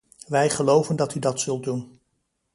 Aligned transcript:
Wij 0.27 0.49
geloven 0.49 0.95
dat 0.95 1.15
u 1.15 1.19
dat 1.19 1.39
zult 1.39 1.63
doen. 1.63 1.99